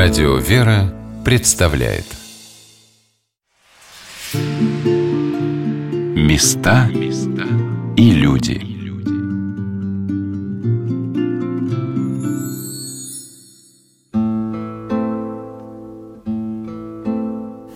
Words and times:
Радио 0.00 0.36
«Вера» 0.36 0.94
представляет. 1.24 2.04
Места 6.14 6.88
и 7.96 8.10
люди. 8.12 8.60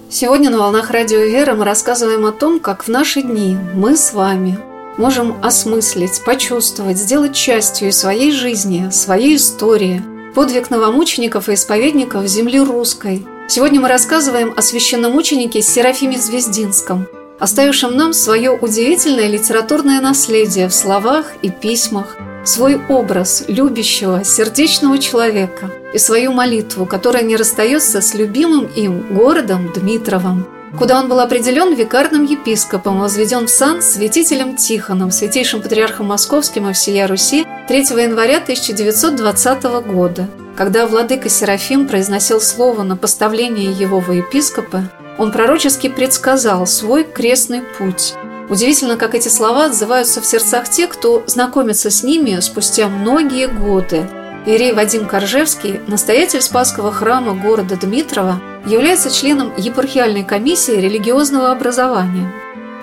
Сегодня 0.09 0.51
на 0.51 0.59
«Волнах 0.59 0.93
Радио 0.93 1.19
«Вера» 1.19 1.57
мы 1.57 1.65
рассказываем 1.65 2.25
о 2.25 2.31
том, 2.31 2.61
как 2.61 2.85
в 2.85 2.89
наши 2.89 3.23
дни 3.23 3.57
мы 3.75 3.97
с 3.97 4.13
вами 4.13 4.61
можем 4.97 5.45
осмыслить, 5.45 6.23
почувствовать, 6.25 6.99
сделать 6.99 7.35
частью 7.35 7.93
своей 7.93 8.31
жизни, 8.31 8.91
своей 8.91 9.35
истории– 9.35 10.05
Подвиг 10.35 10.71
новомучеников 10.71 11.51
и 11.51 11.55
исповедников 11.55 12.27
земли 12.27 12.59
русской. 12.59 13.27
Сегодня 13.49 13.81
мы 13.81 13.89
рассказываем 13.89 14.55
о 14.57 14.63
священномученике 14.63 15.61
Серафиме 15.61 16.17
Звездинском, 16.17 17.07
оставившем 17.39 17.95
нам 17.95 18.15
свое 18.15 18.51
удивительное 18.51 19.29
литературное 19.29 20.01
наследие 20.01 20.69
в 20.69 20.75
словах 20.75 21.33
и 21.43 21.51
письмах, 21.51 22.17
свой 22.47 22.81
образ 22.89 23.45
любящего, 23.47 24.25
сердечного 24.25 24.99
человека 24.99 25.71
и 25.93 25.99
свою 25.99 26.33
молитву, 26.33 26.87
которая 26.87 27.25
не 27.25 27.37
расстается 27.37 28.01
с 28.01 28.15
любимым 28.15 28.71
им 28.75 29.15
городом 29.15 29.71
Дмитровым, 29.75 30.47
куда 30.79 30.99
он 30.99 31.09
был 31.09 31.21
определен 31.21 31.75
викарным 31.75 32.25
епископом, 32.25 33.01
возведен 33.01 33.47
в 33.47 33.51
сан 33.51 33.83
святителем 33.83 34.57
Тихоном, 34.57 35.11
святейшим 35.11 35.63
патриархом 35.63 36.07
московским 36.07 36.69
и 36.69 36.73
всея 36.73 37.07
Руси 37.07 37.47
3 37.69 37.79
января 38.03 38.39
1920 38.39 39.63
года. 39.87 40.29
Когда 40.57 40.87
владыка 40.87 41.29
Серафим 41.29 41.89
произносил 41.89 42.41
слово 42.41 42.83
на 42.83 42.97
поставление 42.97 43.73
его 43.73 44.01
во 44.01 44.15
епископы, 44.15 44.83
он 45.19 45.33
пророчески 45.33 45.89
предсказал 45.89 46.67
свой 46.67 47.05
крестный 47.05 47.63
путь. 47.79 48.15
Удивительно, 48.49 48.97
как 48.97 49.15
эти 49.15 49.29
слова 49.29 49.67
отзываются 49.67 50.21
в 50.21 50.27
сердцах 50.27 50.69
тех, 50.69 50.91
кто 50.91 51.23
знакомится 51.27 51.91
с 51.91 52.03
ними 52.03 52.39
спустя 52.41 52.89
многие 52.89 53.47
годы. 53.47 54.07
Ирей 54.45 54.73
Вадим 54.73 55.07
Коржевский, 55.07 55.81
настоятель 55.87 56.43
Спасского 56.43 56.93
храма 56.93 57.35
города 57.35 57.77
Дмитрова, 57.77 58.41
является 58.67 59.11
членом 59.11 59.53
епархиальной 59.57 60.25
комиссии 60.25 60.73
религиозного 60.73 61.51
образования. 61.51 62.33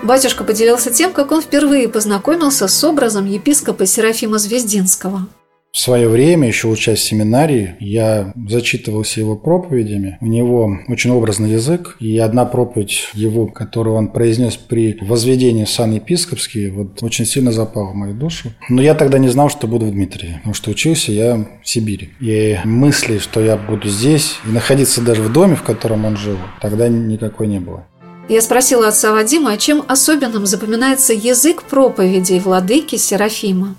Батюшка 0.04 0.44
поделился 0.44 0.92
тем, 0.92 1.12
как 1.12 1.32
он 1.32 1.42
впервые 1.42 1.90
познакомился 1.90 2.68
с 2.68 2.84
образом 2.84 3.26
епископа 3.26 3.86
Серафима 3.86 4.38
Звездинского. 4.38 5.28
В 5.72 5.78
свое 5.78 6.10
время, 6.10 6.48
еще 6.48 6.68
учась 6.68 7.00
в 7.00 7.04
семинарии, 7.04 7.76
я 7.80 8.34
зачитывался 8.50 9.20
его 9.20 9.36
проповедями. 9.36 10.18
У 10.20 10.26
него 10.26 10.80
очень 10.88 11.12
образный 11.12 11.52
язык, 11.52 11.96
и 12.00 12.18
одна 12.18 12.46
проповедь 12.46 13.10
его, 13.14 13.46
которую 13.46 13.96
он 13.96 14.08
произнес 14.08 14.58
при 14.58 14.98
возведении 15.00 15.66
в 15.66 15.70
сан 15.70 15.92
епископский, 15.92 16.72
вот 16.72 17.04
очень 17.04 17.26
сильно 17.26 17.52
запала 17.52 17.92
в 17.92 17.96
мою 17.96 18.16
душу. 18.16 18.52
Но 18.68 18.82
я 18.82 18.96
тогда 18.96 19.20
не 19.20 19.30
знал, 19.30 19.50
что 19.50 19.68
буду 19.68 19.86
в 19.86 19.92
Дмитрии, 19.92 20.38
потому 20.38 20.56
что 20.56 20.72
учился 20.72 21.12
я 21.12 21.48
в 21.64 21.70
Сибири. 21.70 22.10
И 22.20 22.58
мысли, 22.64 23.20
что 23.20 23.40
я 23.40 23.56
буду 23.56 23.90
здесь 23.90 24.38
и 24.48 24.52
находиться 24.52 25.02
даже 25.02 25.22
в 25.22 25.32
доме, 25.32 25.56
в 25.56 25.64
котором 25.64 26.06
он 26.06 26.18
жил, 26.18 26.38
тогда 26.62 26.88
никакой 26.88 27.46
не 27.46 27.60
было. 27.60 27.86
Я 28.28 28.42
спросила 28.42 28.88
отца 28.88 29.12
Вадима, 29.12 29.52
о 29.52 29.58
чем 29.58 29.84
особенным 29.88 30.48
запоминается 30.48 31.14
язык 31.14 31.64
проповедей 31.64 32.40
владыки 32.40 32.96
Серафима. 32.96 33.76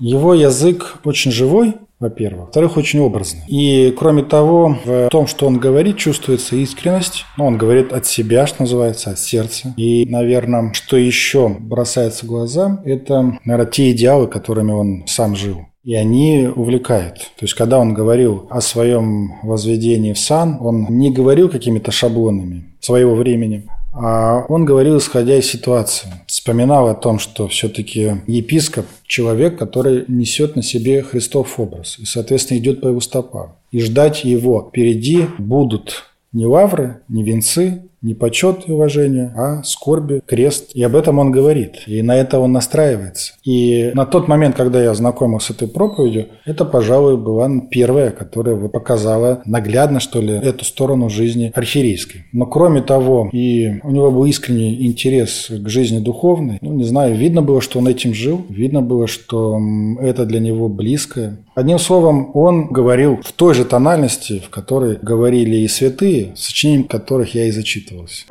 Его 0.00 0.34
язык 0.34 0.96
очень 1.04 1.30
живой, 1.30 1.74
во-первых. 2.00 2.46
Во-вторых, 2.46 2.78
очень 2.78 3.00
образный. 3.00 3.42
И, 3.46 3.94
кроме 3.96 4.22
того, 4.22 4.78
в 4.84 5.08
том, 5.10 5.26
что 5.26 5.46
он 5.46 5.58
говорит, 5.58 5.98
чувствуется 5.98 6.56
искренность. 6.56 7.26
Ну, 7.36 7.44
он 7.46 7.58
говорит 7.58 7.92
от 7.92 8.06
себя, 8.06 8.46
что 8.46 8.62
называется, 8.62 9.10
от 9.10 9.18
сердца. 9.18 9.74
И, 9.76 10.06
наверное, 10.06 10.72
что 10.72 10.96
еще 10.96 11.48
бросается 11.48 12.24
в 12.24 12.28
глаза, 12.28 12.80
это, 12.84 13.38
наверное, 13.44 13.70
те 13.70 13.90
идеалы, 13.90 14.26
которыми 14.26 14.72
он 14.72 15.04
сам 15.06 15.36
жил. 15.36 15.66
И 15.84 15.94
они 15.94 16.48
увлекают. 16.54 17.18
То 17.18 17.42
есть, 17.42 17.54
когда 17.54 17.78
он 17.78 17.94
говорил 17.94 18.46
о 18.50 18.60
своем 18.60 19.34
возведении 19.42 20.14
в 20.14 20.18
сан, 20.18 20.58
он 20.60 20.86
не 20.88 21.10
говорил 21.10 21.48
какими-то 21.48 21.90
шаблонами 21.90 22.64
своего 22.80 23.14
времени, 23.14 23.66
он 23.92 24.64
говорил, 24.64 24.98
исходя 24.98 25.36
из 25.36 25.46
ситуации. 25.46 26.08
Вспоминал 26.26 26.88
о 26.88 26.94
том, 26.94 27.18
что 27.18 27.48
все-таки 27.48 28.22
епископ– 28.26 28.86
человек, 29.06 29.58
который 29.58 30.04
несет 30.06 30.54
на 30.56 30.62
себе 30.62 31.02
Христов 31.02 31.58
образ 31.58 31.98
и, 31.98 32.04
соответственно, 32.04 32.58
идет 32.58 32.80
по 32.80 32.88
его 32.88 33.00
стопам. 33.00 33.56
И 33.72 33.80
ждать 33.80 34.24
его 34.24 34.68
впереди 34.68 35.26
будут 35.38 36.04
не 36.32 36.46
лавры, 36.46 37.00
не 37.08 37.24
венцы, 37.24 37.89
не 38.02 38.14
почет 38.14 38.62
и 38.66 38.72
уважение, 38.72 39.32
а 39.36 39.62
скорби, 39.62 40.22
крест. 40.24 40.70
И 40.74 40.82
об 40.82 40.96
этом 40.96 41.18
он 41.18 41.30
говорит. 41.30 41.82
И 41.86 42.02
на 42.02 42.16
это 42.16 42.38
он 42.38 42.52
настраивается. 42.52 43.34
И 43.44 43.90
на 43.94 44.06
тот 44.06 44.26
момент, 44.26 44.56
когда 44.56 44.82
я 44.82 44.94
знакомился 44.94 45.48
с 45.52 45.56
этой 45.56 45.68
проповедью, 45.68 46.28
это, 46.44 46.64
пожалуй, 46.64 47.16
была 47.16 47.48
первая, 47.70 48.10
которая 48.10 48.56
показала 48.68 49.42
наглядно, 49.44 50.00
что 50.00 50.20
ли, 50.20 50.32
эту 50.34 50.64
сторону 50.64 51.10
жизни 51.10 51.52
архиерейской. 51.54 52.24
Но 52.32 52.46
кроме 52.46 52.82
того, 52.82 53.28
и 53.32 53.80
у 53.82 53.90
него 53.90 54.10
был 54.10 54.24
искренний 54.24 54.86
интерес 54.86 55.48
к 55.50 55.68
жизни 55.68 55.98
духовной. 55.98 56.58
Ну, 56.60 56.72
не 56.74 56.84
знаю, 56.84 57.16
видно 57.16 57.42
было, 57.42 57.60
что 57.60 57.78
он 57.78 57.88
этим 57.88 58.14
жил. 58.14 58.44
Видно 58.48 58.80
было, 58.82 59.06
что 59.06 59.58
это 60.00 60.24
для 60.24 60.40
него 60.40 60.68
близко. 60.68 61.38
Одним 61.54 61.78
словом, 61.78 62.30
он 62.34 62.68
говорил 62.68 63.20
в 63.22 63.32
той 63.32 63.54
же 63.54 63.64
тональности, 63.64 64.42
в 64.44 64.50
которой 64.50 64.98
говорили 65.00 65.56
и 65.56 65.68
святые, 65.68 66.32
сочинением 66.36 66.84
которых 66.84 67.34
я 67.34 67.46
и 67.46 67.50
зачитывал 67.50 67.89
воспитывался. 67.90 68.24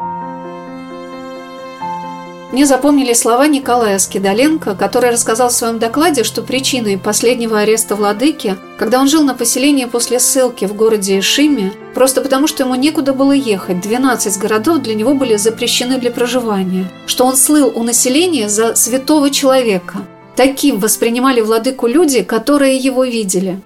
Мне 2.52 2.66
запомнили 2.66 3.14
слова 3.14 3.46
Николая 3.46 4.00
Скидоленко, 4.00 4.74
который 4.74 5.12
рассказал 5.12 5.50
в 5.50 5.54
своем 5.54 5.78
докладе, 5.78 6.24
что 6.24 6.42
причиной 6.42 6.98
последнего 6.98 7.60
ареста 7.60 7.96
владыки, 7.96 8.56
когда 8.80 9.00
он 9.00 9.08
жил 9.08 9.24
на 9.24 9.36
поселении 9.36 9.86
после 9.86 10.20
ссылки 10.20 10.66
в 10.66 10.76
городе 10.76 11.20
Ишиме, 11.20 11.74
просто 11.94 12.22
потому 12.22 12.48
что 12.48 12.64
ему 12.64 12.74
некуда 12.74 13.14
было 13.14 13.34
ехать, 13.34 13.82
12 13.82 14.40
городов 14.40 14.80
для 14.80 14.96
него 14.96 15.14
были 15.14 15.36
запрещены 15.36 16.00
для 16.00 16.10
проживания, 16.10 16.92
что 17.06 17.26
он 17.26 17.38
слыл 17.38 17.72
у 17.76 17.84
населения 17.84 18.50
за 18.50 18.74
святого 18.74 19.30
человека. 19.30 20.00
Таким 20.36 20.80
воспринимали 20.80 21.42
владыку 21.42 21.86
люди, 21.86 22.24
которые 22.24 22.78
его 22.78 23.04
видели. 23.04 23.62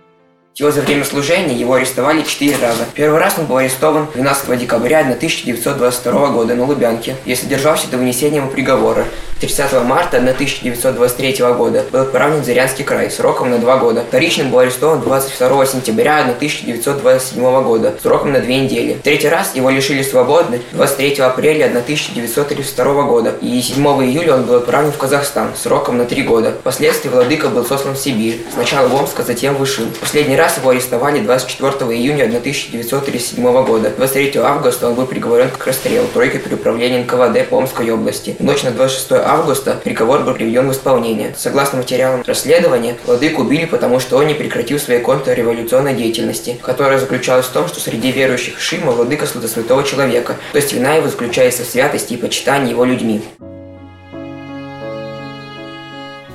Всего 0.53 0.69
за 0.69 0.81
время 0.81 1.03
служения 1.03 1.55
его 1.55 1.73
арестовали 1.73 2.21
четыре 2.21 2.57
раза. 2.61 2.85
Первый 2.93 3.19
раз 3.19 3.39
он 3.39 3.47
был 3.47 3.57
арестован 3.57 4.07
12 4.13 4.59
декабря 4.59 4.99
1922 4.99 6.27
года 6.27 6.53
на 6.53 6.65
Лубянке 6.65 7.15
и 7.25 7.33
содержался 7.33 7.89
до 7.89 7.97
вынесения 7.97 8.37
ему 8.37 8.51
приговора. 8.51 9.07
30 9.41 9.83
марта 9.83 10.17
1923 10.17 11.53
года 11.55 11.83
был 11.91 12.01
отправлен 12.01 12.41
в 12.41 12.45
Зырянский 12.45 12.85
край 12.85 13.09
сроком 13.09 13.49
на 13.49 13.57
два 13.57 13.77
года. 13.77 14.03
Вторично 14.07 14.43
был 14.45 14.59
арестован 14.59 15.01
22 15.01 15.65
сентября 15.65 16.19
1927 16.19 17.63
года 17.63 17.95
сроком 18.01 18.31
на 18.31 18.39
две 18.39 18.59
недели. 18.59 18.97
Третий 19.03 19.29
раз 19.29 19.55
его 19.55 19.71
лишили 19.71 20.03
свободы 20.03 20.61
23 20.73 21.15
апреля 21.23 21.65
1932 21.65 23.03
года 23.03 23.33
и 23.41 23.59
7 23.59 23.83
июля 24.05 24.35
он 24.35 24.43
был 24.43 24.57
отправлен 24.57 24.91
в 24.91 24.97
Казахстан 24.97 25.49
сроком 25.57 25.97
на 25.97 26.05
три 26.05 26.21
года. 26.21 26.51
Впоследствии 26.51 27.09
владыка 27.09 27.49
был 27.49 27.65
сослан 27.65 27.95
в 27.95 27.97
Сибирь, 27.97 28.45
сначала 28.53 28.87
в 28.87 28.95
Омск, 28.95 29.19
а 29.19 29.23
затем 29.23 29.55
в 29.55 29.63
Ишим. 29.63 29.91
Последний 29.99 30.37
раз 30.37 30.42
его 30.57 30.71
арестовали 30.71 31.21
24 31.21 31.71
июня 31.95 32.25
1937 32.25 33.65
года. 33.65 33.89
23 33.89 34.41
августа 34.41 34.89
он 34.89 34.95
был 34.95 35.05
приговорен 35.05 35.49
к 35.49 35.65
расстрелу 35.65 36.07
тройкой 36.07 36.41
при 36.41 36.55
управлении 36.55 37.03
НКВД 37.03 37.49
по 37.49 37.57
Омской 37.57 37.89
области. 37.89 38.35
В 38.37 38.43
ночь 38.43 38.63
на 38.63 38.71
26 38.71 39.11
августа 39.13 39.79
приговор 39.83 40.23
был 40.23 40.33
приведен 40.33 40.67
в 40.67 40.71
исполнение. 40.73 41.33
Согласно 41.37 41.77
материалам 41.77 42.23
расследования, 42.25 42.97
владыку 43.05 43.43
убили, 43.43 43.65
потому 43.65 43.99
что 43.99 44.17
он 44.17 44.27
не 44.27 44.33
прекратил 44.33 44.79
своей 44.79 44.99
контрреволюционной 44.99 45.93
деятельности, 45.93 46.57
которая 46.61 46.99
заключалась 46.99 47.45
в 47.45 47.51
том, 47.51 47.67
что 47.67 47.79
среди 47.79 48.11
верующих 48.11 48.59
Шима 48.59 48.91
владыка 48.91 49.25
святого 49.25 49.83
человека, 49.83 50.35
то 50.51 50.57
есть 50.57 50.73
вина 50.73 50.95
его 50.95 51.07
заключается 51.07 51.63
в 51.63 51.67
святости 51.67 52.13
и 52.13 52.17
почитании 52.17 52.71
его 52.71 52.83
людьми. 52.83 53.21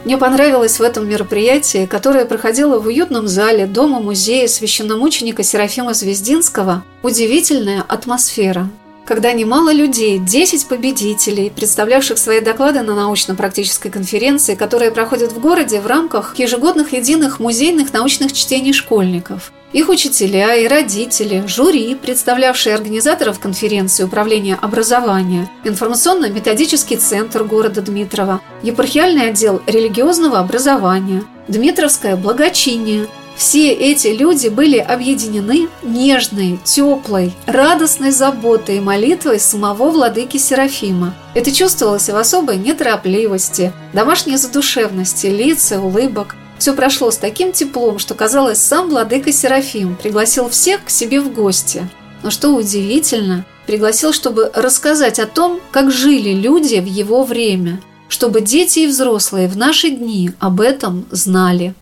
Мне 0.08 0.16
понравилось 0.16 0.78
в 0.78 0.82
этом 0.82 1.06
мероприятии, 1.06 1.84
которое 1.84 2.24
проходило 2.24 2.78
в 2.78 2.86
уютном 2.86 3.28
зале 3.28 3.66
Дома-музея 3.66 4.48
священномученика 4.48 5.42
Серафима 5.42 5.92
Звездинского, 5.92 6.82
удивительная 7.02 7.84
атмосфера 7.86 8.70
когда 9.04 9.32
немало 9.32 9.72
людей, 9.72 10.18
10 10.18 10.68
победителей, 10.68 11.48
представлявших 11.48 12.18
свои 12.18 12.40
доклады 12.40 12.82
на 12.82 12.94
научно-практической 12.94 13.88
конференции, 13.88 14.54
которая 14.54 14.90
проходит 14.90 15.32
в 15.32 15.40
городе 15.40 15.80
в 15.80 15.86
рамках 15.86 16.38
ежегодных 16.38 16.92
единых 16.92 17.40
музейных 17.40 17.94
научных 17.94 18.34
чтений 18.34 18.74
школьников. 18.74 19.50
Их 19.72 19.90
учителя 19.90 20.56
и 20.56 20.66
родители, 20.66 21.44
жюри, 21.46 21.94
представлявшие 21.94 22.74
организаторов 22.74 23.38
конференции 23.38 24.04
Управления 24.04 24.58
образования, 24.60 25.50
информационно-методический 25.64 26.96
центр 26.96 27.44
города 27.44 27.82
Дмитрова, 27.82 28.40
епархиальный 28.62 29.28
отдел 29.28 29.60
религиозного 29.66 30.38
образования, 30.38 31.22
Дмитровское 31.48 32.16
благочиние– 32.16 33.06
Все 33.38 33.72
эти 33.72 34.08
люди 34.08 34.48
были 34.48 34.78
объединены 34.78 35.68
нежной, 35.84 36.58
теплой, 36.64 37.32
радостной 37.46 38.10
заботой 38.10 38.78
и 38.78 38.80
молитвой 38.80 39.38
самого 39.38 39.90
владыки 39.90 40.38
Серафима. 40.38 41.14
Это 41.34 41.52
чувствовалось 41.52 42.08
в 42.08 42.16
особой 42.16 42.56
неторопливости, 42.56 43.72
домашней 43.92 44.38
задушевности, 44.38 45.28
лица, 45.28 45.78
улыбок. 45.80 46.34
Все 46.58 46.74
прошло 46.74 47.10
с 47.10 47.16
таким 47.16 47.52
теплом, 47.52 47.98
что, 47.98 48.14
казалось, 48.14 48.58
сам 48.58 48.90
владыка 48.90 49.32
Серафим 49.32 49.96
пригласил 49.96 50.48
всех 50.48 50.84
к 50.84 50.90
себе 50.90 51.20
в 51.20 51.32
гости. 51.32 51.88
Но 52.22 52.30
что 52.30 52.50
удивительно, 52.50 53.46
пригласил, 53.66 54.12
чтобы 54.12 54.50
рассказать 54.54 55.20
о 55.20 55.26
том, 55.26 55.60
как 55.70 55.92
жили 55.92 56.32
люди 56.32 56.80
в 56.80 56.86
его 56.86 57.22
время, 57.22 57.80
чтобы 58.08 58.40
дети 58.40 58.80
и 58.80 58.86
взрослые 58.86 59.46
в 59.46 59.56
наши 59.56 59.90
дни 59.90 60.32
об 60.40 60.60
этом 60.60 61.06
знали. 61.10 61.74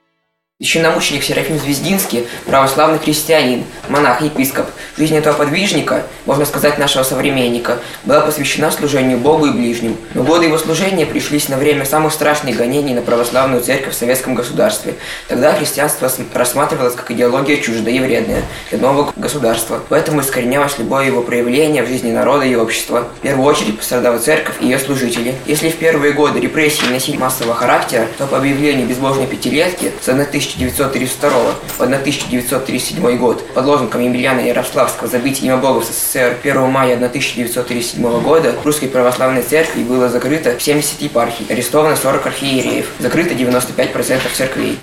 Священномученик 0.59 1.23
Серафим 1.23 1.59
Звездинский, 1.59 2.27
православный 2.47 2.99
христианин, 2.99 3.65
монах-епископ. 3.91 4.65
Жизнь 4.97 5.15
этого 5.15 5.35
подвижника, 5.35 6.05
можно 6.25 6.47
сказать, 6.47 6.79
нашего 6.79 7.03
современника, 7.03 7.77
была 8.05 8.23
посвящена 8.23 8.71
служению 8.71 9.19
Богу 9.19 9.49
и 9.49 9.51
ближним. 9.51 9.99
Но 10.15 10.23
годы 10.23 10.47
его 10.47 10.57
служения 10.57 11.05
пришлись 11.05 11.51
на 11.51 11.59
время 11.59 11.85
самых 11.85 12.15
страшных 12.15 12.57
гонений 12.57 12.95
на 12.95 13.03
православную 13.03 13.63
церковь 13.63 13.93
в 13.93 13.99
советском 13.99 14.35
государстве. 14.35 14.95
Тогда 15.29 15.53
христианство 15.53 16.11
рассматривалось 16.33 16.95
как 16.95 17.11
идеология 17.11 17.59
чуждая 17.59 17.95
и 17.95 18.01
вредная 18.01 18.43
для 18.71 18.79
нового 18.79 19.13
государства. 19.15 19.83
Поэтому 19.91 20.23
искоренялось 20.23 20.79
любое 20.79 21.05
его 21.05 21.21
проявление 21.21 21.83
в 21.83 21.89
жизни 21.89 22.13
народа 22.13 22.47
и 22.47 22.55
общества. 22.55 23.09
В 23.19 23.21
первую 23.21 23.47
очередь 23.47 23.77
пострадала 23.77 24.19
церковь 24.19 24.55
и 24.61 24.65
ее 24.65 24.79
служители. 24.79 25.35
Если 25.45 25.69
в 25.69 25.77
первые 25.77 26.15
годы 26.15 26.41
репрессии 26.41 26.87
носили 26.87 27.19
массового 27.19 27.55
характера, 27.55 28.07
то 28.17 28.27
по 28.27 28.39
объявлению 28.39 28.87
безбожной 28.87 29.27
пятилетки 29.27 29.93
с 30.01 30.09
1000 30.09 30.46
1932 30.55 31.31
по 31.79 31.85
1937 31.85 33.17
год 33.19 33.47
под 33.55 33.65
лозунгом 33.65 34.01
Емельяна 34.01 34.41
Ярославского 34.41 35.09
«Забить 35.09 35.43
имя 35.43 35.57
Бога 35.57 35.81
в 35.81 35.85
СССР» 35.85 36.39
1 36.43 36.71
мая 36.71 36.95
1937 36.95 38.21
года 38.23 38.53
в 38.53 38.65
Русской 38.65 38.87
Православной 38.87 39.43
Церкви 39.43 39.83
было 39.83 40.09
закрыто 40.09 40.59
70 40.59 41.03
епархий, 41.03 41.47
арестовано 41.49 41.97
40 41.97 42.27
архиереев, 42.27 42.91
закрыто 42.99 43.35
95% 43.35 44.21
церквей. 44.35 44.79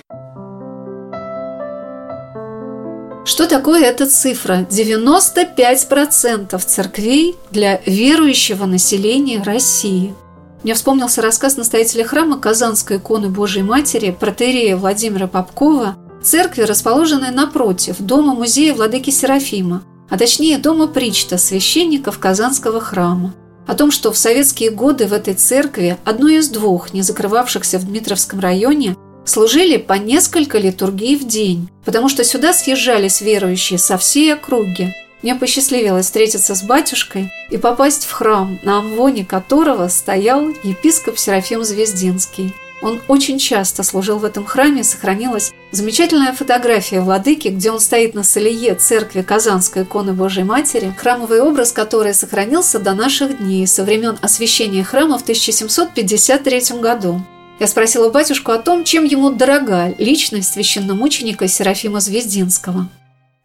Что 3.26 3.48
такое 3.48 3.86
эта 3.86 4.06
цифра? 4.06 4.66
95% 4.70 6.60
церквей 6.60 7.36
для 7.52 7.80
верующего 7.86 8.66
населения 8.66 9.42
России– 9.44 10.14
мне 10.64 10.74
вспомнился 10.74 11.22
рассказ 11.22 11.58
настоятеля 11.58 12.06
храма 12.06 12.40
Казанской 12.40 12.98
иконы 12.98 13.30
Божьей 13.30 13.64
Матери 13.64 14.16
протерея 14.18 14.78
Владимира 14.78 15.28
Попкова, 15.28 15.98
церкви, 16.24 16.62
расположенной 16.64 17.32
напротив 17.32 17.98
дома-музея 18.00 18.74
Владыки 18.74 19.10
Серафима, 19.10 19.84
а 20.10 20.18
точнее 20.18 20.58
дома 20.58 20.88
Причта, 20.88 21.38
священников 21.38 22.18
Казанского 22.18 22.80
храма. 22.80 23.34
О 23.68 23.76
том, 23.76 23.92
что 23.92 24.12
в 24.12 24.18
советские 24.18 24.72
годы 24.72 25.08
в 25.08 25.14
этой 25.14 25.34
церкви, 25.34 25.98
одной 26.06 26.38
из 26.38 26.50
двух, 26.50 26.94
не 26.94 27.02
закрывавшихся 27.02 27.78
в 27.78 27.86
Дмитровском 27.86 28.40
районе, 28.40 28.96
служили 29.26 29.78
по 29.78 29.94
несколько 29.94 30.58
литургий 30.58 31.16
в 31.16 31.26
день, 31.28 31.70
потому 31.86 32.10
что 32.10 32.24
сюда 32.24 32.54
съезжались 32.54 33.22
верующие 33.22 33.80
со 33.80 33.98
всей 33.98 34.34
округи, 34.34 34.94
мне 35.24 35.36
посчастливилось 35.36 36.06
встретиться 36.06 36.54
с 36.54 36.62
батюшкой 36.64 37.32
и 37.50 37.58
попасть 37.58 38.06
в 38.06 38.12
храм, 38.12 38.60
на 38.62 38.80
амвоне 38.80 39.26
которого 39.26 39.88
стоял 39.88 40.50
епископ 40.64 41.18
Серафим 41.18 41.64
Звездинский. 41.64 42.54
Он 42.82 43.02
очень 43.08 43.40
часто 43.40 43.82
служил 43.82 44.20
в 44.20 44.26
этом 44.26 44.46
храме, 44.46 44.84
сохранилась 44.84 45.54
замечательная 45.72 46.34
фотография 46.34 47.00
владыки, 47.00 47.48
где 47.48 47.72
он 47.72 47.80
стоит 47.80 48.14
на 48.14 48.24
солие 48.24 48.76
церкви 48.76 49.22
Казанской 49.22 49.84
иконы 49.84 50.12
Божьей 50.12 50.44
Матери, 50.44 50.94
храмовый 50.98 51.40
образ 51.40 51.72
которой 51.72 52.14
сохранился 52.14 52.80
до 52.80 52.94
наших 52.94 53.38
дней, 53.38 53.66
со 53.66 53.86
времен 53.86 54.18
освящения 54.22 54.84
храма 54.84 55.18
в 55.18 55.22
1753 55.22 56.82
году. 56.82 57.22
Я 57.60 57.68
спросила 57.68 58.10
батюшку 58.10 58.52
о 58.52 58.58
том, 58.58 58.84
чем 58.84 59.06
ему 59.06 59.30
дорога 59.30 59.96
личность 59.98 60.52
священномученика 60.52 61.48
Серафима 61.48 62.02
Звездинского. 62.02 62.90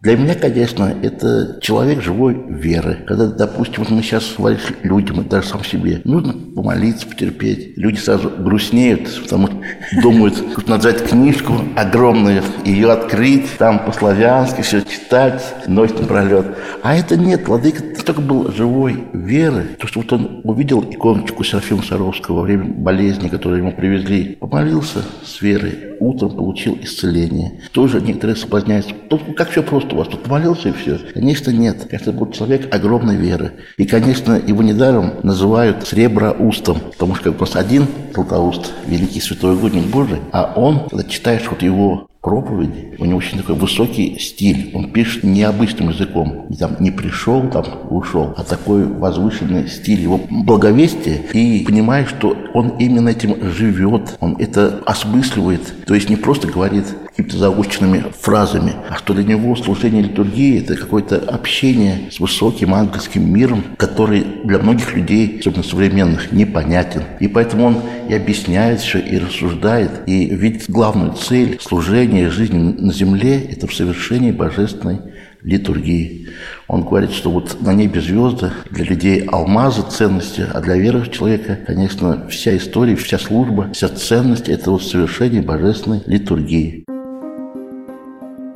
Для 0.00 0.16
меня, 0.16 0.36
конечно, 0.36 0.94
это 1.02 1.58
человек 1.60 2.02
живой 2.02 2.40
веры. 2.48 2.98
Когда, 3.04 3.26
допустим, 3.26 3.82
вот 3.82 3.90
мы 3.90 4.00
сейчас 4.00 4.36
говорим 4.38 4.60
людям, 4.84 5.20
и 5.22 5.24
даже 5.24 5.48
сам 5.48 5.64
себе, 5.64 6.02
нужно 6.04 6.34
помолиться, 6.54 7.04
потерпеть. 7.04 7.76
Люди 7.76 7.96
сразу 7.96 8.30
грустнеют, 8.30 9.08
потому 9.24 9.48
что 9.48 9.56
думают, 10.00 10.36
что 10.36 10.70
надо 10.70 10.88
взять 10.88 11.08
книжку 11.08 11.54
огромную, 11.74 12.44
ее 12.64 12.92
открыть, 12.92 13.58
там 13.58 13.84
по-славянски 13.84 14.60
все 14.60 14.82
читать, 14.82 15.42
ночь 15.66 15.90
напролет. 15.90 16.46
А 16.84 16.94
это 16.94 17.16
нет, 17.16 17.48
Владыка 17.48 17.82
только 18.08 18.22
был 18.22 18.50
живой 18.52 19.04
веры. 19.12 19.76
То, 19.78 19.86
что 19.86 20.00
вот 20.00 20.12
он 20.12 20.40
увидел 20.44 20.80
иконочку 20.82 21.44
Серафима 21.44 21.82
Саровского 21.82 22.36
во 22.36 22.42
время 22.42 22.66
болезни, 22.66 23.28
которую 23.28 23.58
ему 23.58 23.72
привезли, 23.72 24.36
помолился 24.36 25.00
с 25.24 25.42
верой, 25.42 25.96
утром 26.00 26.30
получил 26.30 26.78
исцеление. 26.80 27.60
Тоже 27.72 28.00
некоторые 28.00 28.36
соблазняются. 28.36 28.94
Тут 29.10 29.22
как 29.36 29.50
все 29.50 29.62
просто 29.62 29.87
у 29.92 29.96
вас, 29.96 30.08
тут 30.08 30.22
помолился 30.22 30.70
и 30.70 30.72
все. 30.72 30.98
Конечно, 31.14 31.50
нет. 31.50 31.86
Это 31.90 32.12
был 32.12 32.30
человек 32.30 32.72
огромной 32.74 33.16
веры. 33.16 33.52
И, 33.76 33.84
конечно, 33.84 34.32
его 34.34 34.62
недаром 34.62 35.14
называют 35.22 35.86
среброустом, 35.86 36.80
потому 36.92 37.14
что 37.14 37.30
как 37.30 37.40
у 37.40 37.44
нас 37.44 37.56
один 37.56 37.86
Златоуст, 38.14 38.72
великий 38.86 39.20
святой 39.20 39.54
угодник 39.54 39.86
Божий, 39.86 40.18
а 40.32 40.52
он, 40.56 40.88
когда 40.88 41.04
читаешь 41.04 41.48
вот 41.48 41.62
его 41.62 42.08
проповеди. 42.20 42.96
У 42.98 43.04
него 43.04 43.18
очень 43.18 43.38
такой 43.38 43.54
высокий 43.54 44.18
стиль. 44.18 44.70
Он 44.74 44.90
пишет 44.90 45.24
необычным 45.24 45.90
языком. 45.90 46.46
Не, 46.48 46.56
там, 46.56 46.76
не 46.80 46.90
пришел, 46.90 47.48
там, 47.48 47.64
ушел, 47.90 48.34
а 48.36 48.42
такой 48.44 48.84
возвышенный 48.84 49.68
стиль 49.68 50.00
его 50.00 50.20
благовестия. 50.28 51.22
И 51.32 51.64
понимаешь, 51.64 52.08
что 52.08 52.36
он 52.54 52.70
именно 52.78 53.08
этим 53.08 53.50
живет, 53.52 54.16
он 54.20 54.36
это 54.38 54.80
осмысливает. 54.84 55.86
То 55.86 55.94
есть 55.94 56.10
не 56.10 56.16
просто 56.16 56.48
говорит 56.48 56.84
какими-то 57.18 57.36
заученными 57.36 58.04
фразами, 58.20 58.74
а 58.88 58.94
что 58.94 59.12
для 59.12 59.24
него 59.24 59.56
служение 59.56 60.02
литургии– 60.02 60.60
это 60.62 60.76
какое-то 60.76 61.16
общение 61.16 62.10
с 62.12 62.20
высоким 62.20 62.74
ангельским 62.74 63.28
миром, 63.28 63.64
который 63.76 64.24
для 64.44 64.60
многих 64.60 64.94
людей, 64.94 65.38
особенно 65.40 65.64
современных, 65.64 66.30
непонятен. 66.30 67.02
И 67.18 67.26
поэтому 67.26 67.64
он 67.64 67.76
и 68.08 68.14
объясняет 68.14 68.80
все, 68.80 69.00
и 69.00 69.18
рассуждает, 69.18 69.90
и 70.06 70.26
видит 70.26 70.70
главную 70.70 71.14
цель 71.14 71.58
служения 71.60 72.30
жизни 72.30 72.58
на 72.78 72.92
земле– 72.92 73.40
это 73.50 73.66
в 73.66 73.74
совершении 73.74 74.30
божественной 74.30 75.00
литургии. 75.42 76.28
Он 76.68 76.84
говорит, 76.84 77.10
что 77.10 77.32
вот 77.32 77.60
на 77.60 77.74
небе 77.74 78.00
звезды 78.00 78.52
для 78.70 78.84
людей 78.84 79.24
алмазы 79.24 79.82
ценности, 79.90 80.46
а 80.52 80.60
для 80.60 80.76
верующего 80.76 81.14
человека, 81.14 81.58
конечно, 81.66 82.28
вся 82.28 82.56
история, 82.56 82.94
вся 82.94 83.18
служба, 83.18 83.70
вся 83.72 83.88
ценность– 83.88 84.48
это 84.48 84.70
вот 84.70 84.84
совершение 84.84 85.42
божественной 85.42 86.02
литургии. 86.06 86.84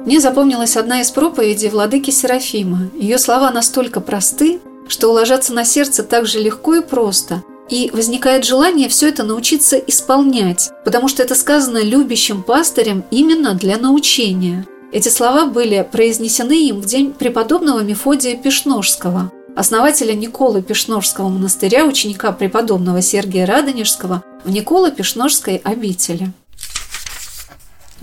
Мне 0.05 0.21
запомнилась 0.21 0.77
одна 0.77 1.01
из 1.01 1.13
проповедей 1.13 1.69
владыки 1.69 2.11
Серафима. 2.11 2.91
Ее 2.99 3.19
слова 3.19 3.53
настолько 3.53 4.01
просты, 4.01 4.61
что 4.89 5.13
ложатся 5.13 5.53
на 5.53 5.65
сердце 5.65 6.03
так 6.03 6.27
же 6.27 6.41
легко 6.41 6.75
и 6.75 6.83
просто. 6.83 7.45
И 7.69 7.89
возникает 7.93 8.45
желание 8.45 8.89
все 8.89 9.09
это 9.09 9.23
научиться 9.23 9.77
исполнять, 9.77 10.71
потому 10.85 11.07
что 11.07 11.23
это 11.23 11.37
сказано 11.37 11.79
любящим 11.79 12.43
пастырем 12.43 13.05
именно 13.13 13.55
для 13.55 13.79
научения. 13.79 14.67
Эти 14.91 15.09
слова 15.09 15.47
были 15.47 15.89
произнесены 15.91 16.69
им 16.69 16.81
в 16.81 16.87
день 16.87 17.13
преподобного 17.13 17.81
Мефодия 17.81 18.37
Пешножского, 18.37 19.31
основателя 19.55 20.15
Николы 20.15 20.63
Пешножского 20.63 21.29
монастыря, 21.29 21.87
ученика 21.87 22.33
преподобного 22.33 23.01
Сергия 23.03 23.47
Радонежского 23.47 24.25
в 24.45 24.51
Николы 24.51 24.91
Пешножской 24.91 25.57
обители. 25.63 26.33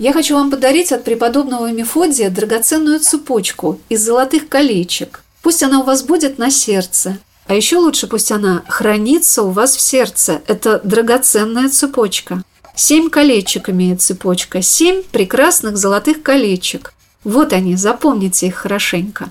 Я 0.00 0.14
хочу 0.14 0.34
вам 0.34 0.50
подарить 0.50 0.92
от 0.92 1.04
преподобного 1.04 1.70
Мефодия 1.72 2.30
драгоценную 2.30 3.00
цепочку 3.00 3.78
из 3.90 4.02
золотых 4.02 4.48
колечек. 4.48 5.22
Пусть 5.42 5.62
она 5.62 5.80
у 5.80 5.84
вас 5.84 6.04
будет 6.04 6.38
на 6.38 6.50
сердце. 6.50 7.18
А 7.46 7.54
еще 7.54 7.76
лучше 7.76 8.06
пусть 8.06 8.32
она 8.32 8.62
хранится 8.66 9.42
у 9.42 9.50
вас 9.50 9.76
в 9.76 9.80
сердце. 9.82 10.40
Это 10.46 10.80
драгоценная 10.82 11.68
цепочка. 11.68 12.42
Семь 12.74 13.10
колечек 13.10 13.68
имеет 13.68 14.00
цепочка. 14.00 14.62
Семь 14.62 15.02
прекрасных 15.02 15.76
золотых 15.76 16.22
колечек. 16.22 16.94
Вот 17.22 17.52
они, 17.52 17.76
запомните 17.76 18.46
их 18.46 18.54
хорошенько. 18.54 19.28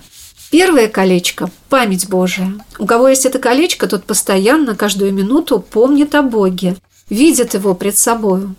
Первое 0.52 0.88
колечко– 0.88 1.50
память 1.70 2.08
Божия. 2.08 2.54
У 2.78 2.86
кого 2.86 3.08
есть 3.08 3.26
это 3.26 3.40
колечко, 3.40 3.88
тот 3.88 4.04
постоянно, 4.04 4.76
каждую 4.76 5.14
минуту 5.14 5.60
помнит 5.60 6.14
о 6.14 6.22
Боге, 6.22 6.76
видит 7.10 7.56
его 7.56 7.74
пред 7.74 7.98
собою. 7.98 8.56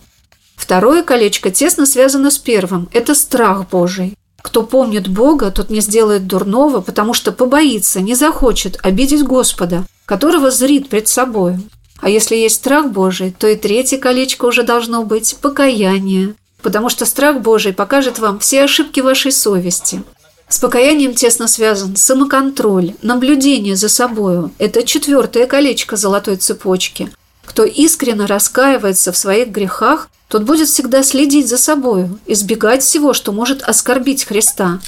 Второе 0.61 1.02
колечко 1.02 1.50
тесно 1.50 1.87
связано 1.87 2.31
с 2.31 2.37
первым– 2.37 2.87
это 2.93 3.14
страх 3.14 3.71
Божий. 3.71 4.14
Кто 4.43 4.62
помнит 4.62 5.09
Бога, 5.09 5.50
тот 5.50 5.71
не 5.71 5.81
сделает 5.81 6.26
дурного, 6.26 6.83
потому 6.83 7.14
что 7.14 7.33
побоится, 7.33 8.02
не 8.02 8.14
захочет 8.14 8.79
обидеть 8.83 9.25
Господа, 9.25 9.87
которого 10.05 10.50
зрит 10.50 10.90
пред 10.90 11.09
собою. 11.09 11.62
А 12.02 12.11
если 12.11 12.37
есть 12.37 12.57
страх 12.57 12.90
Божий, 12.90 13.35
то 13.37 13.49
и 13.49 13.57
третье 13.57 13.97
колечко 13.97 14.45
уже 14.45 14.62
должно 14.62 15.02
быть– 15.02 15.35
покаяние. 15.40 16.35
потому 16.62 16.90
что 16.90 17.07
страх 17.07 17.40
Божий 17.40 17.73
покажет 17.73 18.19
вам 18.19 18.38
все 18.38 18.64
ошибки 18.64 19.00
вашей 19.00 19.33
совести. 19.33 20.02
С 20.47 20.59
покаянием 20.59 21.14
тесно 21.14 21.49
связан 21.49 21.97
самоконтроль, 21.97 22.93
наблюдение 23.00 23.76
за 23.76 23.88
собою. 23.88 24.50
Это 24.59 24.83
четвертое 24.83 25.47
колечко 25.47 25.97
золотой 25.97 26.37
цепочки. 26.37 27.11
Кто 27.50 27.64
искренне 27.64 28.26
раскаивается 28.26 29.11
в 29.11 29.16
своих 29.16 29.49
грехах, 29.49 30.09
тот 30.28 30.45
будет 30.45 30.69
всегда 30.69 31.02
следить 31.02 31.49
за 31.49 31.59
собою, 31.59 32.21
избегать 32.28 32.85
всего, 32.85 33.12
что 33.12 33.33
может 33.33 33.62
оскорбить 33.62 34.23
Христа. 34.23 34.78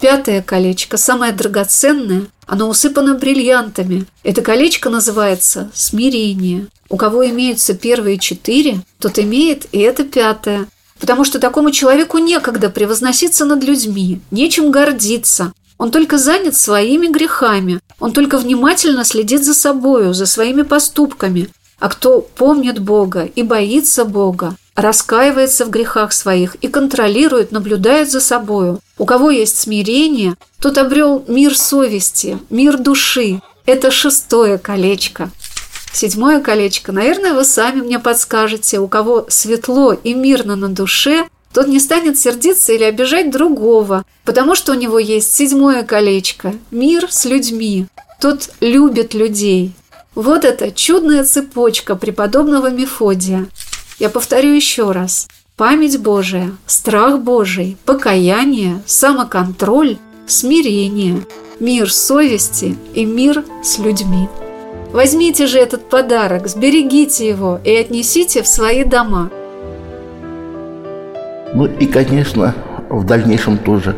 Пятое 0.00 0.42
колечко, 0.42 0.96
самое 0.96 1.32
драгоценное, 1.32 2.24
оно 2.48 2.68
усыпано 2.68 3.14
бриллиантами. 3.14 4.06
Это 4.24 4.42
колечко 4.42 4.90
называется 4.90 5.70
«смирение». 5.72 6.66
У 6.88 6.96
кого 6.96 7.24
имеются 7.28 7.74
первые 7.74 8.18
четыре, 8.18 8.80
тот 8.98 9.20
имеет 9.20 9.66
и 9.70 9.78
это 9.78 10.02
пятое– 10.02 10.66
потому 10.98 11.24
что 11.24 11.38
такому 11.38 11.70
человеку 11.70 12.18
некогда 12.18 12.68
превозноситься 12.68 13.46
над 13.46 13.64
людьми, 13.64 14.20
нечем 14.30 14.70
гордиться. 14.70 15.54
Он 15.78 15.90
только 15.90 16.18
занят 16.18 16.54
своими 16.54 17.06
грехами, 17.06 17.80
он 17.98 18.12
только 18.12 18.36
внимательно 18.36 19.02
следит 19.02 19.42
за 19.42 19.54
собою, 19.54 20.12
за 20.12 20.26
своими 20.26 20.60
поступками. 20.60 21.48
А 21.80 21.88
кто 21.88 22.20
помнит 22.20 22.78
Бога 22.78 23.28
и 23.34 23.42
боится 23.42 24.04
Бога, 24.04 24.54
раскаивается 24.76 25.64
в 25.64 25.70
грехах 25.70 26.12
своих 26.12 26.54
и 26.56 26.68
контролирует, 26.68 27.52
наблюдает 27.52 28.10
за 28.10 28.20
собою, 28.20 28.80
у 28.98 29.06
кого 29.06 29.30
есть 29.30 29.58
смирение, 29.58 30.36
тот 30.60 30.76
обрел 30.76 31.24
мир 31.26 31.56
совести, 31.56 32.38
мир 32.50 32.76
души. 32.76 33.40
Это 33.64 33.90
шестое 33.90 34.58
колечко. 34.58 35.30
Седьмое 35.92 36.40
колечко. 36.40 36.92
Наверное, 36.92 37.34
вы 37.34 37.44
сами 37.44 37.80
мне 37.80 37.98
подскажете, 37.98 38.78
у 38.78 38.86
кого 38.86 39.26
светло 39.28 39.92
и 39.92 40.12
мирно 40.12 40.56
на 40.56 40.68
душе, 40.68 41.28
тот 41.52 41.66
не 41.66 41.80
станет 41.80 42.18
сердиться 42.18 42.72
или 42.72 42.84
обижать 42.84 43.30
другого, 43.30 44.04
потому 44.24 44.54
что 44.54 44.72
у 44.72 44.76
него 44.76 44.98
есть 44.98 45.34
седьмое 45.34 45.82
колечко– 45.82 46.54
мир 46.70 47.10
с 47.10 47.24
людьми. 47.24 47.86
Тот 48.20 48.50
любит 48.60 49.14
людей. 49.14 49.72
Вот 50.14 50.44
это 50.44 50.72
чудная 50.72 51.22
цепочка 51.22 51.94
преподобного 51.94 52.70
Мефодия. 52.70 53.46
Я 54.00 54.10
повторю 54.10 54.50
еще 54.50 54.90
раз. 54.90 55.28
Память 55.56 56.00
Божия, 56.00 56.50
страх 56.66 57.20
Божий, 57.20 57.76
покаяние, 57.84 58.82
самоконтроль, 58.86 59.98
смирение, 60.26 61.24
мир 61.60 61.92
совести 61.92 62.76
и 62.94 63.04
мир 63.04 63.44
с 63.62 63.78
людьми. 63.78 64.28
Возьмите 64.92 65.46
же 65.46 65.58
этот 65.58 65.88
подарок, 65.88 66.48
сберегите 66.48 67.28
его 67.28 67.60
и 67.62 67.72
отнесите 67.72 68.42
в 68.42 68.48
свои 68.48 68.82
дома. 68.82 69.30
Ну 71.54 71.66
и, 71.66 71.86
конечно, 71.86 72.54
в 72.88 73.04
дальнейшем 73.04 73.58
тоже 73.58 73.94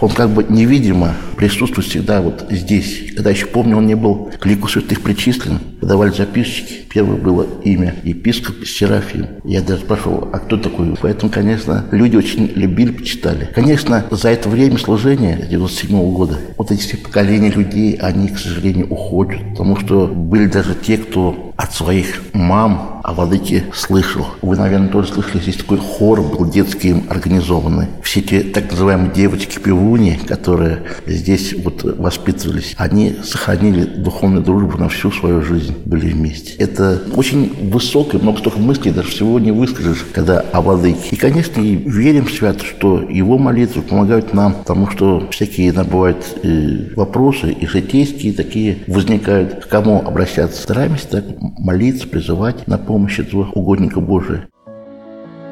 он 0.00 0.10
как 0.10 0.30
бы 0.30 0.44
невидимо 0.48 1.14
присутствует 1.42 1.88
всегда 1.88 2.22
вот 2.22 2.46
здесь. 2.50 3.12
Когда 3.16 3.30
еще 3.30 3.46
помню, 3.46 3.76
он 3.76 3.86
не 3.88 3.96
был 3.96 4.30
к 4.38 4.46
лику 4.46 4.68
святых 4.68 5.00
причислен, 5.00 5.58
подавали 5.80 6.12
записчики. 6.12 6.84
Первое 6.88 7.16
было 7.16 7.44
имя 7.64 7.96
епископ 8.04 8.64
Серафим. 8.64 9.26
Я 9.42 9.60
даже 9.60 9.80
спрашивал, 9.80 10.28
а 10.32 10.38
кто 10.38 10.56
такой? 10.56 10.94
Поэтому, 11.02 11.32
конечно, 11.32 11.84
люди 11.90 12.14
очень 12.14 12.46
любили, 12.54 12.92
почитали. 12.92 13.48
Конечно, 13.52 14.04
за 14.12 14.28
это 14.28 14.48
время 14.48 14.78
служения 14.78 15.44
97 15.50 15.90
-го 15.90 16.12
года 16.12 16.38
вот 16.56 16.70
эти 16.70 16.82
все 16.82 16.96
поколения 16.96 17.50
людей, 17.50 17.94
они, 17.94 18.28
к 18.28 18.38
сожалению, 18.38 18.86
уходят. 18.88 19.40
Потому 19.50 19.76
что 19.76 20.06
были 20.06 20.46
даже 20.46 20.76
те, 20.76 20.96
кто 20.96 21.52
от 21.56 21.74
своих 21.74 22.22
мам 22.32 23.00
о 23.04 23.12
владыке 23.14 23.64
слышал. 23.74 24.26
Вы, 24.42 24.56
наверное, 24.56 24.88
тоже 24.88 25.12
слышали, 25.12 25.40
здесь 25.40 25.56
такой 25.56 25.78
хор 25.78 26.22
был 26.22 26.48
детский 26.48 27.02
организованный. 27.08 27.86
Все 28.02 28.20
те 28.20 28.40
так 28.40 28.70
называемые 28.70 29.12
девочки-пивуни, 29.12 30.20
которые 30.26 30.82
здесь 31.06 31.31
вот 31.62 31.82
воспитывались, 31.84 32.74
они 32.76 33.16
сохранили 33.22 33.84
духовную 33.84 34.44
дружбу 34.44 34.78
на 34.78 34.88
всю 34.88 35.10
свою 35.10 35.42
жизнь, 35.42 35.74
были 35.84 36.12
вместе. 36.12 36.54
Это 36.54 37.02
очень 37.14 37.70
высокое, 37.70 38.20
много 38.20 38.38
столько 38.38 38.58
мыслей 38.58 38.92
даже 38.92 39.08
всего 39.08 39.38
не 39.38 39.52
выскажешь, 39.52 40.04
когда 40.12 40.40
о 40.40 40.60
владыке. 40.60 41.08
И, 41.10 41.16
конечно, 41.16 41.60
и 41.60 41.76
верим 41.76 42.28
свято, 42.28 42.64
что 42.64 43.00
его 43.02 43.38
молитвы 43.38 43.82
помогают 43.82 44.32
нам, 44.32 44.54
потому 44.54 44.88
что 44.90 45.28
всякие 45.30 45.72
бывают 45.72 46.38
э, 46.42 46.94
вопросы 46.96 47.52
и 47.52 47.66
житейские 47.66 48.32
такие 48.32 48.78
возникают. 48.86 49.64
К 49.64 49.68
кому 49.68 50.02
обращаться? 50.04 50.62
Стараемся 50.62 51.08
так 51.08 51.24
молиться, 51.38 52.06
призывать 52.08 52.66
на 52.66 52.78
помощь 52.78 53.18
этого 53.18 53.50
угодника 53.52 54.00
Божия. 54.00 54.48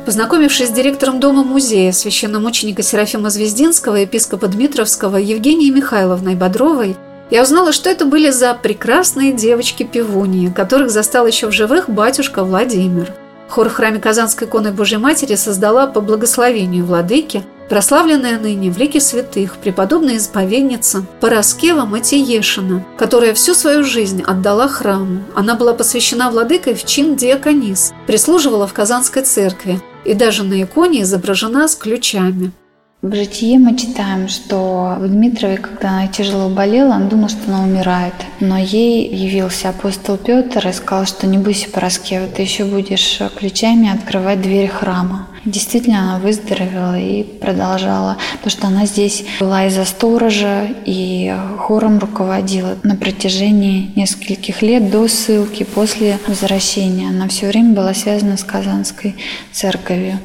Познакомившись 0.06 0.68
с 0.68 0.72
директором 0.72 1.20
дома-музея 1.20 1.92
священномученика 1.92 2.82
Серафима 2.82 3.28
Звездинского, 3.30 3.96
епископа 3.96 4.48
Дмитровского 4.48 5.18
Евгенией 5.18 5.70
Михайловной 5.70 6.34
Бодровой, 6.34 6.96
я 7.30 7.42
узнала, 7.42 7.72
что 7.72 7.90
это 7.90 8.06
были 8.06 8.30
за 8.30 8.54
прекрасные 8.54 9.32
девочки-пивуньи, 9.32 10.52
которых 10.52 10.90
застал 10.90 11.26
еще 11.26 11.46
в 11.46 11.52
живых 11.52 11.88
батюшка 11.88 12.42
Владимир. 12.42 13.12
Хор 13.48 13.68
в 13.68 13.74
храме 13.74 14.00
Казанской 14.00 14.48
иконы 14.48 14.72
Божьей 14.72 14.98
Матери 14.98 15.34
создала 15.34 15.86
по 15.86 16.00
благословению 16.00 16.86
владыки 16.86 17.44
прославленная 17.70 18.38
ныне 18.38 18.70
в 18.70 18.76
лике 18.76 19.00
святых 19.00 19.56
преподобная 19.56 20.18
исповедница 20.18 21.06
Пороскева 21.20 21.86
Матиешина, 21.86 22.84
которая 22.98 23.32
всю 23.32 23.54
свою 23.54 23.84
жизнь 23.84 24.22
отдала 24.26 24.68
храму. 24.68 25.22
Она 25.34 25.54
была 25.54 25.72
посвящена 25.72 26.30
владыкой 26.30 26.74
в 26.74 26.84
чин 26.84 27.14
диаконис, 27.14 27.92
прислуживала 28.06 28.66
в 28.66 28.74
Казанской 28.74 29.22
церкви 29.22 29.80
и 30.04 30.14
даже 30.14 30.42
на 30.42 30.62
иконе 30.62 31.02
изображена 31.02 31.68
с 31.68 31.76
ключами. 31.76 32.52
В 33.02 33.14
житии 33.14 33.56
мы 33.56 33.78
читаем, 33.78 34.28
что 34.28 34.96
в 34.98 35.08
Дмитрове, 35.08 35.56
когда 35.56 35.88
она 35.88 36.08
тяжело 36.08 36.50
болела, 36.50 36.96
он 36.96 37.08
думал, 37.08 37.30
что 37.30 37.40
она 37.48 37.62
умирает. 37.62 38.12
Но 38.40 38.58
ей 38.58 39.08
явился 39.08 39.70
апостол 39.70 40.18
Петр 40.18 40.68
и 40.68 40.72
сказал, 40.74 41.06
что 41.06 41.26
не 41.26 41.38
бойся, 41.38 41.70
Пороскева, 41.70 42.26
ты 42.26 42.42
еще 42.42 42.66
будешь 42.66 43.18
ключами 43.38 43.90
открывать 43.90 44.42
дверь 44.42 44.68
храма. 44.68 45.28
Действительно, 45.46 46.00
она 46.00 46.18
выздоровела 46.18 47.00
и 47.00 47.22
продолжала, 47.22 48.18
потому 48.32 48.50
что 48.50 48.66
она 48.66 48.84
здесь 48.84 49.24
была 49.40 49.64
из-за 49.68 49.86
сторожа 49.86 50.68
и 50.84 51.34
хором 51.56 52.00
руководила 52.00 52.76
на 52.82 52.96
протяжении 52.96 53.92
нескольких 53.96 54.60
лет 54.60 54.90
до 54.90 55.08
ссылки, 55.08 55.64
после 55.64 56.18
возвращения. 56.26 57.08
Она 57.08 57.28
все 57.28 57.46
время 57.46 57.74
была 57.74 57.94
связана 57.94 58.36
с 58.36 58.44
Казанской 58.44 59.16
церковью. 59.52 60.18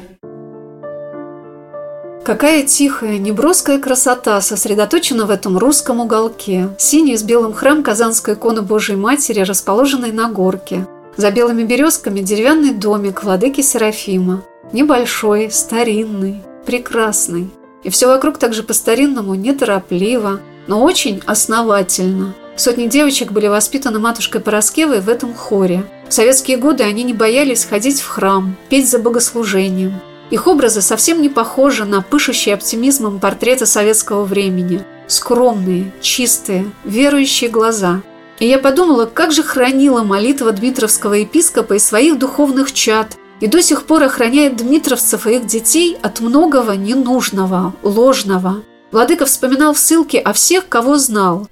Какая 2.26 2.64
тихая, 2.64 3.18
неброская 3.18 3.78
красота 3.78 4.40
сосредоточена 4.40 5.26
в 5.26 5.30
этом 5.30 5.56
русском 5.56 6.00
уголке. 6.00 6.70
Синий 6.76 7.16
с 7.16 7.22
белым 7.22 7.52
храм 7.52 7.84
Казанской 7.84 8.34
иконы 8.34 8.62
Божией 8.62 8.96
Матери, 8.96 9.42
расположенный 9.42 10.10
на 10.10 10.28
горке. 10.28 10.88
За 11.16 11.30
белыми 11.30 11.62
березками 11.62 12.18
деревянный 12.18 12.74
домик 12.74 13.22
владыки 13.22 13.60
Серафима. 13.60 14.42
Небольшой, 14.72 15.52
старинный, 15.52 16.42
прекрасный. 16.66 17.48
И 17.84 17.90
все 17.90 18.08
вокруг 18.08 18.38
также 18.38 18.64
по-старинному, 18.64 19.36
неторопливо, 19.36 20.40
но 20.66 20.82
очень 20.82 21.22
основательно. 21.26 22.34
Сотни 22.56 22.88
девочек 22.88 23.30
были 23.30 23.46
воспитаны 23.46 24.00
матушкой 24.00 24.40
Пороскевой 24.40 24.98
в 24.98 25.08
этом 25.08 25.32
хоре. 25.32 25.84
В 26.08 26.12
советские 26.12 26.56
годы 26.56 26.82
они 26.82 27.04
не 27.04 27.12
боялись 27.12 27.64
ходить 27.64 28.00
в 28.00 28.08
храм, 28.08 28.56
петь 28.68 28.90
за 28.90 28.98
богослужением. 28.98 30.00
Их 30.30 30.46
образы 30.46 30.82
совсем 30.82 31.22
не 31.22 31.28
похожи 31.28 31.84
на 31.84 32.02
пышущие 32.02 32.54
оптимизмом 32.54 33.20
портреты 33.20 33.64
советского 33.66 34.24
времени. 34.24 34.84
Скромные, 35.06 35.92
чистые, 36.00 36.70
верующие 36.84 37.48
глаза. 37.48 38.02
И 38.40 38.46
я 38.46 38.58
подумала, 38.58 39.06
как 39.06 39.32
же 39.32 39.42
хранила 39.42 40.02
молитва 40.02 40.50
Дмитровского 40.52 41.14
епископа 41.14 41.74
и 41.74 41.78
своих 41.78 42.18
духовных 42.18 42.72
чад, 42.72 43.16
и 43.40 43.46
до 43.46 43.62
сих 43.62 43.84
пор 43.84 44.02
охраняет 44.02 44.56
дмитровцев 44.56 45.26
и 45.26 45.36
их 45.36 45.46
детей 45.46 45.96
от 46.02 46.20
многого 46.20 46.72
ненужного, 46.72 47.74
ложного. 47.82 48.62
Владыка 48.90 49.26
вспоминал 49.26 49.74
в 49.74 49.78
ссылке 49.78 50.18
о 50.18 50.32
всех, 50.32 50.68
кого 50.68 50.98
знал. 50.98 51.48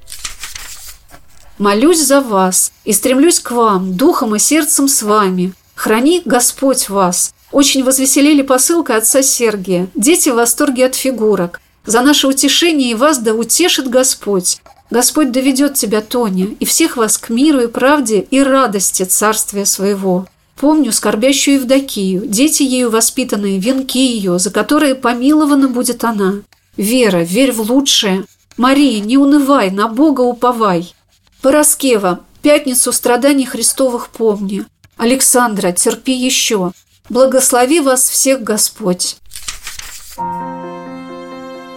«Молюсь 1.58 2.04
за 2.04 2.20
вас 2.20 2.72
и 2.84 2.92
стремлюсь 2.92 3.38
к 3.38 3.52
вам, 3.52 3.96
духом 3.96 4.34
и 4.34 4.38
сердцем 4.38 4.88
с 4.88 5.02
вами. 5.02 5.52
Храни 5.74 6.22
Господь 6.24 6.88
вас, 6.88 7.34
очень 7.54 7.84
возвеселили 7.84 8.42
посылка 8.42 8.96
отца 8.96 9.22
Сергия. 9.22 9.86
Дети 9.94 10.28
в 10.28 10.34
восторге 10.34 10.86
от 10.86 10.96
фигурок. 10.96 11.60
За 11.86 12.00
наше 12.00 12.26
утешение 12.26 12.90
и 12.90 12.94
вас 12.94 13.18
да 13.18 13.32
утешит 13.32 13.88
Господь. 13.88 14.60
Господь 14.90 15.30
доведет 15.30 15.74
тебя, 15.74 16.00
Тоня, 16.00 16.48
и 16.58 16.64
всех 16.64 16.96
вас 16.96 17.16
к 17.16 17.30
миру 17.30 17.60
и 17.60 17.66
правде 17.68 18.26
и 18.30 18.42
радости 18.42 19.04
царствия 19.04 19.66
своего. 19.66 20.26
Помню 20.56 20.92
скорбящую 20.92 21.56
Евдокию, 21.56 22.26
дети 22.26 22.64
ею 22.64 22.90
воспитанные, 22.90 23.58
венки 23.58 23.98
ее, 23.98 24.38
за 24.38 24.50
которые 24.50 24.96
помилована 24.96 25.68
будет 25.68 26.02
она. 26.02 26.34
Вера, 26.76 27.18
верь 27.18 27.52
в 27.52 27.60
лучшее. 27.70 28.24
Мария, 28.56 29.00
не 29.00 29.16
унывай, 29.16 29.70
на 29.70 29.86
Бога 29.86 30.22
уповай. 30.22 30.92
Пороскева, 31.40 32.20
пятницу 32.42 32.92
страданий 32.92 33.46
Христовых 33.46 34.08
помни. 34.08 34.64
Александра, 34.96 35.72
терпи 35.72 36.12
еще. 36.12 36.72
Благослови 37.10 37.80
вас 37.80 38.08
всех 38.08 38.42
Господь. 38.42 39.16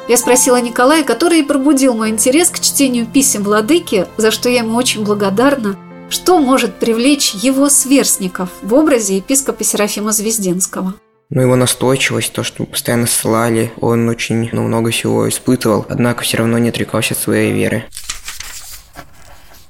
Я 0.08 0.16
спросила 0.16 0.62
Николая, 0.62 1.04
который 1.04 1.40
и 1.40 1.44
пробудил 1.44 1.94
мой 1.94 2.12
интерес 2.12 2.50
к 2.50 2.62
чтению 2.62 3.06
писем 3.06 3.44
владыки, 3.44 4.08
за 4.16 4.32
что 4.32 4.48
я 4.48 4.60
ему 4.60 4.78
очень 4.78 5.04
благодарна, 5.04 5.78
что 6.10 6.40
может 6.40 6.76
привлечь 6.76 7.34
его 7.34 7.68
сверстников 7.70 8.50
в 8.62 8.74
образе 8.74 9.18
епископа 9.18 9.66
Серафима 9.66 10.14
Звездинского. 10.14 10.94
Ну, 11.30 11.42
его 11.42 11.58
настойчивость, 11.58 12.32
то, 12.32 12.44
что 12.44 12.64
постоянно 12.64 13.06
ссылали, 13.06 13.74
он 13.82 14.08
очень 14.08 14.48
ну, 14.54 14.64
много 14.64 14.92
всего 14.92 15.28
испытывал, 15.28 15.86
однако 15.90 16.24
все 16.24 16.38
равно 16.38 16.58
не 16.58 16.70
отрекался 16.70 17.16
от 17.16 17.20
своей 17.20 17.52
веры. 17.52 17.84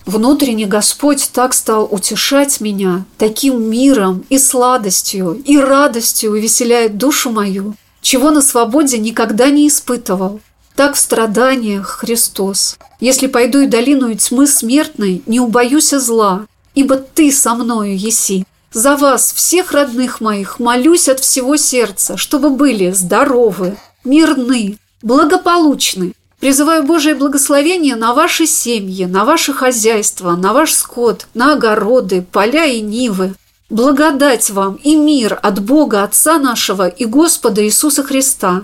Внутренний 0.08 0.66
Господь 0.66 1.30
так 1.34 1.54
стал 1.54 1.86
утешать 1.92 2.62
меня, 2.62 3.04
таким 3.18 3.62
миром 3.70 4.24
и 4.30 4.40
сладостью, 4.40 5.34
и 5.46 5.58
радостью 5.58 6.32
увеселяет 6.32 6.98
душу 6.98 7.30
мою, 7.30 7.76
чего 8.02 8.32
на 8.32 8.42
свободе 8.42 9.00
никогда 9.00 9.50
не 9.50 9.68
испытывал. 9.68 10.40
Так 10.78 10.96
в 10.96 10.98
страданиях 10.98 11.88
Христос. 11.88 12.78
Если 13.02 13.28
пойду 13.28 13.60
и 13.60 13.68
долину 13.68 14.14
тьмы 14.16 14.48
смертной, 14.48 15.24
не 15.26 15.42
убоюсь 15.42 15.90
зла, 15.90 16.46
ибо 16.74 16.96
Ты 16.96 17.30
со 17.30 17.54
мною 17.54 17.98
еси. 17.98 18.46
За 18.72 18.96
вас, 18.96 19.34
всех 19.34 19.74
родных 19.74 20.22
моих, 20.22 20.60
молюсь 20.60 21.10
от 21.10 21.20
всего 21.20 21.58
сердца, 21.58 22.16
чтобы 22.16 22.50
были 22.50 22.92
здоровы, 22.92 23.76
мирны, 24.06 24.78
благополучны. 25.02 26.14
Призываю 26.40 26.84
Божие 26.84 27.16
благословение 27.16 27.96
на 27.96 28.14
ваши 28.14 28.46
семьи, 28.46 29.06
на 29.06 29.26
ваше 29.26 29.54
хозяйство, 29.54 30.36
на 30.36 30.54
ваш 30.54 30.74
скот, 30.74 31.28
на 31.34 31.54
огороды, 31.54 32.26
поля 32.32 32.66
и 32.66 32.82
нивы, 32.82 33.34
Благодать 33.70 34.50
вам 34.50 34.76
и 34.76 34.96
мир 34.96 35.38
от 35.44 35.60
Бога 35.60 36.04
Отца 36.04 36.40
нашего 36.40 36.88
и 36.88 37.04
Господа 37.04 37.66
Иисуса 37.66 38.02
Христа. 38.02 38.64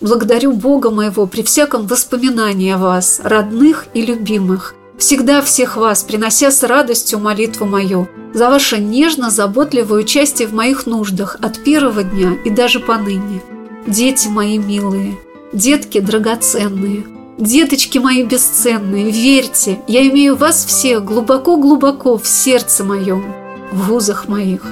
Благодарю 0.00 0.52
Бога 0.52 0.90
моего 0.90 1.26
при 1.26 1.42
всяком 1.42 1.88
воспоминании 1.88 2.70
о 2.70 2.78
вас, 2.78 3.20
родных 3.24 3.86
и 3.94 4.02
любимых, 4.02 4.74
всегда 4.96 5.42
всех 5.42 5.76
вас, 5.76 6.04
принося 6.04 6.52
с 6.52 6.62
радостью 6.62 7.18
молитву 7.18 7.66
мою, 7.66 8.08
за 8.32 8.48
ваше 8.48 8.78
нежно-заботливое 8.78 10.02
участие 10.02 10.46
в 10.46 10.54
моих 10.54 10.86
нуждах 10.86 11.36
от 11.42 11.64
первого 11.64 12.04
дня 12.04 12.36
и 12.44 12.50
даже 12.50 12.78
поныне. 12.78 13.42
Дети 13.88 14.28
мои 14.28 14.58
милые, 14.58 15.18
детки 15.54 16.00
драгоценные, 16.00 17.04
деточки 17.38 17.98
мои 17.98 18.24
бесценные, 18.24 19.10
верьте, 19.10 19.78
я 19.86 20.06
имею 20.08 20.36
вас 20.36 20.64
всех 20.64 21.04
глубоко-глубоко 21.04 22.18
в 22.18 22.26
сердце 22.26 22.84
моем 22.84 23.24
в 23.70 23.88
вузах 23.88 24.28
моих. 24.28 24.62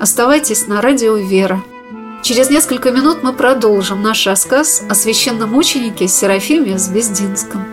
Оставайтесь 0.00 0.66
на 0.66 0.80
радио 0.80 1.16
«Вера». 1.16 1.62
Через 2.22 2.50
несколько 2.50 2.90
минут 2.90 3.18
мы 3.22 3.32
продолжим 3.32 4.02
наш 4.02 4.26
рассказ 4.26 4.82
о 4.88 4.94
священном 4.94 5.50
мученике 5.50 6.08
Серафиме 6.08 6.78
Звездинском. 6.78 7.64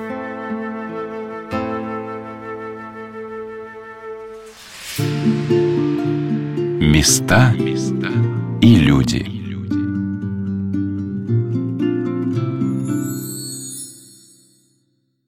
Места 6.80 7.54
и 8.62 8.76
люди. 8.76 9.35